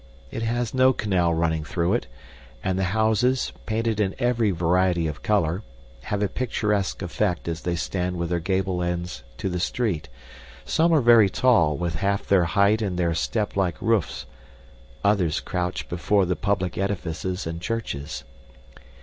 It 0.31 0.41
has 0.41 0.73
no 0.73 0.93
canal 0.93 1.31
running 1.31 1.63
through 1.63 1.93
it, 1.93 2.07
and 2.63 2.79
the 2.79 2.85
houses, 2.85 3.53
painted 3.67 3.99
in 3.99 4.15
every 4.17 4.49
variety 4.49 5.05
of 5.05 5.21
color, 5.21 5.61
have 6.05 6.23
a 6.23 6.27
picturesque 6.27 7.03
effect 7.03 7.47
as 7.47 7.61
they 7.61 7.75
stand 7.75 8.17
with 8.17 8.29
their 8.31 8.39
gable 8.39 8.81
ends 8.81 9.21
to 9.37 9.47
the 9.47 9.59
street; 9.59 10.09
some 10.65 10.91
are 10.91 11.01
very 11.01 11.29
tall 11.29 11.77
with 11.77 11.97
half 12.01 12.25
their 12.25 12.45
height 12.45 12.81
in 12.81 12.95
their 12.95 13.13
step 13.13 13.55
like 13.55 13.79
roofs; 13.79 14.25
others 15.03 15.39
crouch 15.39 15.87
before 15.87 16.25
the 16.25 16.35
public 16.35 16.79
edifices 16.79 17.45
and 17.45 17.61
churches. 17.61 18.23